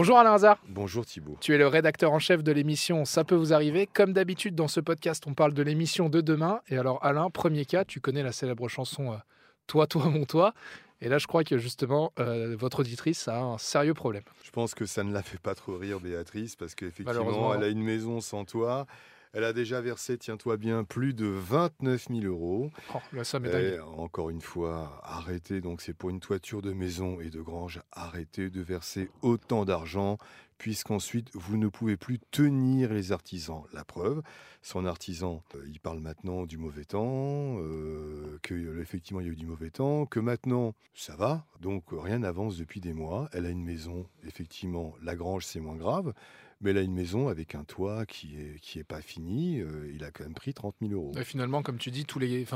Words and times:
Bonjour 0.00 0.18
Alain 0.18 0.32
Hazard. 0.32 0.56
Bonjour 0.66 1.04
Thibault. 1.04 1.36
Tu 1.42 1.54
es 1.54 1.58
le 1.58 1.66
rédacteur 1.66 2.12
en 2.12 2.18
chef 2.18 2.42
de 2.42 2.50
l'émission 2.52 3.04
Ça 3.04 3.22
peut 3.22 3.34
vous 3.34 3.52
arriver. 3.52 3.86
Comme 3.86 4.14
d'habitude, 4.14 4.54
dans 4.54 4.66
ce 4.66 4.80
podcast, 4.80 5.24
on 5.26 5.34
parle 5.34 5.52
de 5.52 5.62
l'émission 5.62 6.08
de 6.08 6.22
demain. 6.22 6.62
Et 6.70 6.78
alors, 6.78 7.04
Alain, 7.04 7.28
premier 7.28 7.66
cas, 7.66 7.84
tu 7.84 8.00
connais 8.00 8.22
la 8.22 8.32
célèbre 8.32 8.66
chanson 8.66 9.12
euh, 9.12 9.16
Toi, 9.66 9.86
toi, 9.86 10.06
mon 10.08 10.24
toi. 10.24 10.54
Et 11.02 11.10
là, 11.10 11.18
je 11.18 11.26
crois 11.26 11.44
que 11.44 11.58
justement, 11.58 12.14
euh, 12.18 12.56
votre 12.58 12.80
auditrice 12.80 13.28
a 13.28 13.42
un 13.42 13.58
sérieux 13.58 13.92
problème. 13.92 14.22
Je 14.42 14.50
pense 14.52 14.74
que 14.74 14.86
ça 14.86 15.04
ne 15.04 15.12
la 15.12 15.22
fait 15.22 15.38
pas 15.38 15.54
trop 15.54 15.76
rire, 15.76 16.00
Béatrice, 16.00 16.56
parce 16.56 16.74
qu'effectivement, 16.74 17.52
elle 17.52 17.64
a 17.64 17.68
une 17.68 17.82
maison 17.82 18.22
sans 18.22 18.46
toit. 18.46 18.86
Elle 19.32 19.44
a 19.44 19.52
déjà 19.52 19.80
versé, 19.80 20.18
tiens-toi 20.18 20.56
bien, 20.56 20.82
plus 20.82 21.14
de 21.14 21.26
29 21.26 22.08
000 22.10 22.20
euros. 22.24 22.72
Oh, 22.92 22.98
la 23.12 23.22
somme 23.22 23.46
est 23.46 23.50
dingue. 23.50 23.80
Encore 23.96 24.28
une 24.28 24.40
fois, 24.40 25.00
arrêtez, 25.04 25.60
donc 25.60 25.82
c'est 25.82 25.92
pour 25.92 26.10
une 26.10 26.18
toiture 26.18 26.62
de 26.62 26.72
maison 26.72 27.20
et 27.20 27.30
de 27.30 27.40
grange, 27.40 27.80
arrêtez 27.92 28.50
de 28.50 28.60
verser 28.60 29.08
autant 29.22 29.64
d'argent, 29.64 30.18
puisqu'ensuite 30.60 31.30
vous 31.32 31.56
ne 31.56 31.68
pouvez 31.68 31.96
plus 31.96 32.18
tenir 32.30 32.92
les 32.92 33.12
artisans. 33.12 33.62
La 33.72 33.82
preuve, 33.82 34.20
son 34.60 34.84
artisan, 34.84 35.42
euh, 35.54 35.64
il 35.66 35.80
parle 35.80 36.00
maintenant 36.00 36.44
du 36.44 36.58
mauvais 36.58 36.84
temps, 36.84 37.56
euh, 37.60 38.38
que 38.42 38.52
euh, 38.52 38.84
il 38.92 39.16
y 39.24 39.28
a 39.28 39.32
eu 39.32 39.36
du 39.36 39.46
mauvais 39.46 39.70
temps, 39.70 40.04
que 40.04 40.20
maintenant 40.20 40.74
ça 40.92 41.16
va, 41.16 41.46
donc 41.60 41.84
rien 41.90 42.18
n'avance 42.18 42.58
depuis 42.58 42.80
des 42.82 42.92
mois. 42.92 43.30
Elle 43.32 43.46
a 43.46 43.48
une 43.50 43.64
maison, 43.64 44.06
effectivement, 44.26 44.94
la 45.02 45.16
grange 45.16 45.46
c'est 45.46 45.60
moins 45.60 45.76
grave, 45.76 46.12
mais 46.60 46.70
elle 46.72 46.78
a 46.78 46.82
une 46.82 46.92
maison 46.92 47.28
avec 47.28 47.54
un 47.54 47.64
toit 47.64 48.04
qui 48.04 48.36
est, 48.38 48.60
qui 48.60 48.78
est 48.78 48.84
pas 48.84 49.00
fini. 49.00 49.60
euh, 49.60 49.90
il 49.94 50.04
a 50.04 50.10
quand 50.10 50.24
même 50.24 50.34
pris 50.34 50.52
30 50.52 50.74
000 50.82 50.92
euros. 50.92 51.12
Et 51.18 51.24
finalement, 51.24 51.62
comme 51.62 51.78
tu 51.78 51.90
dis, 51.90 52.04
tous 52.04 52.18
les, 52.18 52.46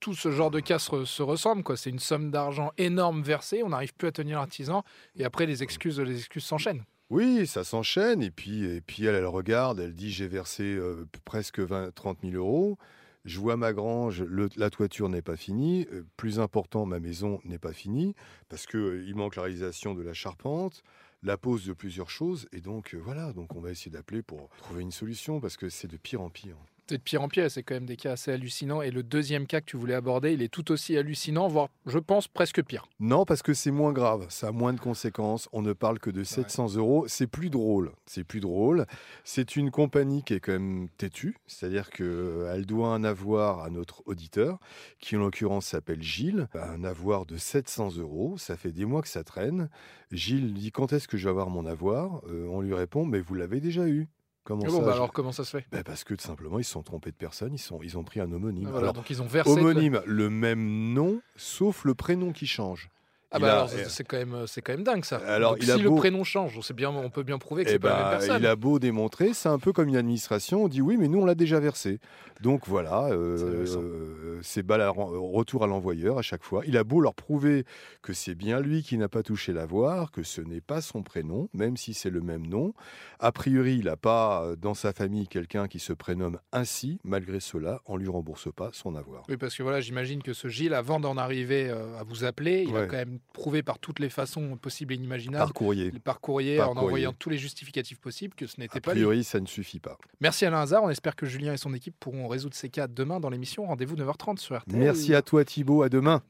tout, 0.00 0.14
ce 0.14 0.30
genre 0.30 0.50
de 0.50 0.60
cas 0.60 0.78
se, 0.78 0.90
re- 0.90 1.04
se 1.04 1.22
ressemble. 1.22 1.62
C'est 1.76 1.90
une 1.90 1.98
somme 1.98 2.30
d'argent 2.30 2.70
énorme 2.78 3.20
versée, 3.22 3.62
on 3.62 3.68
n'arrive 3.68 3.92
plus 3.92 4.08
à 4.08 4.12
tenir 4.12 4.38
l'artisan, 4.38 4.82
et 5.14 5.24
après, 5.24 5.44
les 5.44 5.62
excuses, 5.62 6.00
les 6.00 6.16
excuses 6.16 6.44
s'enchaînent. 6.44 6.84
Oui, 7.10 7.46
ça 7.46 7.64
s'enchaîne. 7.64 8.22
Et 8.22 8.30
puis, 8.30 8.64
et 8.64 8.80
puis 8.80 9.04
elle, 9.04 9.24
regarde, 9.26 9.80
elle 9.80 9.94
dit 9.94 10.10
j'ai 10.10 10.28
versé 10.28 10.62
euh, 10.62 11.06
presque 11.24 11.58
20, 11.58 11.94
30 11.94 12.18
000 12.22 12.34
euros. 12.34 12.78
Je 13.24 13.38
vois 13.38 13.56
ma 13.56 13.72
grange, 13.74 14.24
la 14.56 14.70
toiture 14.70 15.10
n'est 15.10 15.20
pas 15.20 15.36
finie. 15.36 15.86
Euh, 15.92 16.04
plus 16.16 16.40
important, 16.40 16.86
ma 16.86 17.00
maison 17.00 17.40
n'est 17.44 17.58
pas 17.58 17.72
finie 17.72 18.14
parce 18.48 18.66
que 18.66 18.78
euh, 18.78 19.04
il 19.06 19.14
manque 19.14 19.36
la 19.36 19.42
réalisation 19.42 19.94
de 19.94 20.02
la 20.02 20.14
charpente, 20.14 20.82
la 21.22 21.36
pose 21.36 21.66
de 21.66 21.74
plusieurs 21.74 22.08
choses. 22.08 22.48
Et 22.52 22.60
donc 22.60 22.94
euh, 22.94 22.98
voilà, 22.98 23.32
donc 23.34 23.54
on 23.54 23.60
va 23.60 23.70
essayer 23.70 23.90
d'appeler 23.90 24.22
pour 24.22 24.48
trouver 24.58 24.82
une 24.82 24.90
solution 24.90 25.38
parce 25.38 25.58
que 25.58 25.68
c'est 25.68 25.88
de 25.88 25.98
pire 25.98 26.22
en 26.22 26.30
pire. 26.30 26.56
C'est 26.90 26.98
de 26.98 27.02
pire 27.02 27.22
en 27.22 27.28
pire, 27.28 27.48
c'est 27.48 27.62
quand 27.62 27.74
même 27.74 27.86
des 27.86 27.94
cas 27.94 28.14
assez 28.14 28.32
hallucinants. 28.32 28.82
Et 28.82 28.90
le 28.90 29.04
deuxième 29.04 29.46
cas 29.46 29.60
que 29.60 29.66
tu 29.66 29.76
voulais 29.76 29.94
aborder, 29.94 30.32
il 30.32 30.42
est 30.42 30.48
tout 30.48 30.72
aussi 30.72 30.96
hallucinant, 30.96 31.46
voire, 31.46 31.68
je 31.86 32.00
pense, 32.00 32.26
presque 32.26 32.64
pire. 32.64 32.88
Non, 32.98 33.24
parce 33.24 33.42
que 33.42 33.54
c'est 33.54 33.70
moins 33.70 33.92
grave, 33.92 34.26
ça 34.28 34.48
a 34.48 34.50
moins 34.50 34.72
de 34.72 34.80
conséquences. 34.80 35.48
On 35.52 35.62
ne 35.62 35.72
parle 35.72 36.00
que 36.00 36.10
de 36.10 36.24
700 36.24 36.74
euros. 36.74 37.04
C'est 37.06 37.28
plus 37.28 37.48
drôle. 37.48 37.92
C'est 38.06 38.24
plus 38.24 38.40
drôle. 38.40 38.86
C'est 39.22 39.54
une 39.54 39.70
compagnie 39.70 40.24
qui 40.24 40.34
est 40.34 40.40
quand 40.40 40.50
même 40.50 40.88
têtue, 40.98 41.36
c'est-à-dire 41.46 41.90
qu'elle 41.90 42.66
doit 42.66 42.88
un 42.88 43.04
avoir 43.04 43.60
à 43.60 43.70
notre 43.70 44.02
auditeur, 44.06 44.58
qui 44.98 45.16
en 45.16 45.20
l'occurrence 45.20 45.66
s'appelle 45.66 46.02
Gilles, 46.02 46.48
un 46.54 46.82
avoir 46.82 47.24
de 47.24 47.36
700 47.36 47.98
euros. 47.98 48.34
Ça 48.36 48.56
fait 48.56 48.72
des 48.72 48.84
mois 48.84 49.02
que 49.02 49.08
ça 49.08 49.22
traîne. 49.22 49.70
Gilles 50.10 50.54
dit 50.54 50.72
quand 50.72 50.92
est-ce 50.92 51.06
que 51.06 51.16
je 51.16 51.22
vais 51.22 51.30
avoir 51.30 51.50
mon 51.50 51.66
avoir? 51.66 52.20
Euh, 52.26 52.48
On 52.50 52.60
lui 52.60 52.74
répond 52.74 53.06
mais 53.06 53.20
vous 53.20 53.36
l'avez 53.36 53.60
déjà 53.60 53.86
eu. 53.86 54.08
Comment 54.44 54.62
Ah 54.66 54.70
bon, 54.70 54.80
ça 54.80 54.86
bah 54.86 54.92
alors, 54.94 55.12
comment 55.12 55.32
ça 55.32 55.44
se 55.44 55.50
fait 55.58 55.66
Ben, 55.70 55.82
Parce 55.82 56.02
que 56.02 56.14
tout 56.14 56.24
simplement 56.24 56.58
ils 56.58 56.64
se 56.64 56.72
sont 56.72 56.82
trompés 56.82 57.10
de 57.10 57.16
personne. 57.16 57.52
Ils, 57.54 57.58
sont, 57.58 57.80
ils 57.82 57.98
ont 57.98 58.04
pris 58.04 58.20
un 58.20 58.32
homonyme. 58.32 58.64
Ah, 58.66 58.70
voilà, 58.70 58.84
Alors, 58.86 58.94
Donc, 58.94 59.10
ils 59.10 59.20
ont 59.22 59.26
versé. 59.26 59.50
homonyme, 59.50 60.00
le 60.06 60.30
même 60.30 60.92
nom, 60.94 61.20
sauf 61.36 61.84
le 61.84 61.94
prénom 61.94 62.32
qui 62.32 62.46
change. 62.46 62.88
Ah 63.32 63.38
bah 63.38 63.46
a- 63.46 63.52
alors, 63.52 63.68
c'est- 63.70 64.02
quand 64.02 64.16
même, 64.16 64.44
c'est 64.48 64.60
quand 64.60 64.72
même 64.72 64.82
dingue 64.82 65.04
ça. 65.04 65.18
Alors, 65.18 65.52
Donc, 65.52 65.62
il 65.62 65.70
a 65.70 65.76
si 65.76 65.82
le 65.82 65.94
prénom 65.94 66.24
change, 66.24 66.58
on 66.58 66.62
sait 66.62 66.74
bien, 66.74 66.90
on 66.90 67.10
peut 67.10 67.22
bien 67.22 67.38
prouver 67.38 67.62
que 67.62 67.68
Eh 67.68 67.72
c'est 67.74 67.78
pas 67.78 67.88
la 67.90 67.94
ben, 67.94 68.02
même 68.10 68.18
personne. 68.18 68.42
il 68.42 68.46
a 68.48 68.56
beau 68.56 68.80
démontrer, 68.80 69.34
c'est 69.34 69.48
un 69.48 69.60
peu 69.60 69.72
comme 69.72 69.88
une 69.88 69.94
administration. 69.96 70.64
On 70.64 70.68
dit 70.68 70.80
oui, 70.80 70.96
mais 70.98 71.06
nous 71.06 71.20
on 71.20 71.24
l'a 71.24 71.36
déjà 71.36 71.60
versé. 71.60 72.00
Donc 72.40 72.66
voilà, 72.66 73.04
euh, 73.12 74.29
C'est 74.42 74.60
intéressant. 74.70 75.12
euh, 75.14 75.16
à 75.18 75.36
retour 75.36 75.64
à 75.64 75.66
l'envoyeur 75.66 76.18
à 76.18 76.22
chaque 76.22 76.42
fois. 76.44 76.62
Il 76.66 76.76
a 76.76 76.84
beau 76.84 77.00
leur 77.00 77.14
prouver 77.14 77.64
que 78.02 78.12
c'est 78.12 78.34
bien 78.34 78.60
lui 78.60 78.82
qui 78.82 78.96
n'a 78.98 79.08
pas 79.08 79.22
touché 79.22 79.52
l'avoir, 79.52 80.10
que 80.10 80.22
ce 80.22 80.40
n'est 80.40 80.60
pas 80.60 80.80
son 80.80 81.02
prénom, 81.02 81.48
même 81.52 81.76
si 81.76 81.94
c'est 81.94 82.10
le 82.10 82.20
même 82.20 82.46
nom. 82.46 82.72
A 83.18 83.32
priori, 83.32 83.76
il 83.78 83.84
n'a 83.86 83.96
pas 83.96 84.42
euh, 84.44 84.56
dans 84.56 84.74
sa 84.74 84.92
famille 84.92 85.28
quelqu'un 85.28 85.68
qui 85.68 85.78
se 85.78 85.92
prénomme 85.92 86.38
ainsi. 86.52 86.98
Malgré 87.04 87.40
cela, 87.40 87.80
on 87.86 87.96
lui 87.96 88.08
rembourse 88.08 88.48
pas 88.54 88.70
son 88.72 88.94
avoir. 88.94 89.24
Oui, 89.28 89.36
parce 89.36 89.56
que 89.56 89.62
voilà, 89.62 89.80
j'imagine 89.80 90.22
que 90.22 90.32
ce 90.32 90.48
Gilles, 90.48 90.74
avant 90.74 91.00
d'en 91.00 91.16
arriver 91.16 91.68
euh, 91.68 91.98
à 91.98 92.02
vous 92.04 92.24
appeler, 92.24 92.64
il 92.68 92.76
a 92.76 92.80
Ouais. 92.80 92.86
quand 92.88 92.96
même 92.96 93.18
prouvé 93.32 93.62
par 93.62 93.78
toutes 93.78 93.98
les 93.98 94.08
façons 94.10 94.56
possibles 94.56 94.92
et 94.92 94.96
Par 94.96 95.00
inimaginables, 95.02 95.52
courrier. 95.52 95.90
par 96.04 96.20
courrier, 96.20 96.56
Par 96.56 96.70
en 96.70 96.72
courrier. 96.74 96.86
envoyant 96.86 97.12
tous 97.12 97.30
les 97.30 97.38
justificatifs 97.38 97.98
possibles, 98.00 98.34
que 98.34 98.46
ce 98.46 98.58
n'était 98.60 98.78
A 98.78 98.80
pas 98.80 98.92
lui. 98.94 99.00
priori, 99.00 99.24
ça 99.24 99.40
ne 99.40 99.46
suffit 99.46 99.80
pas. 99.80 99.98
Merci 100.20 100.46
Alain 100.46 100.60
Hazard, 100.60 100.82
on 100.84 100.90
espère 100.90 101.16
que 101.16 101.26
Julien 101.26 101.52
et 101.52 101.56
son 101.56 101.74
équipe 101.74 101.94
pourront 102.00 102.28
résoudre 102.28 102.54
ces 102.54 102.68
cas 102.70 102.86
demain 102.86 103.20
dans 103.20 103.30
l'émission. 103.30 103.66
Rendez-vous 103.66 103.96
9h30 103.96 104.29
Merci 104.78 105.14
à 105.14 105.22
toi 105.22 105.44
Thibaut, 105.44 105.82
à 105.82 105.88
demain. 105.88 106.22